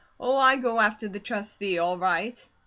[0.19, 2.43] Oh, I go after the Trustee, all right!"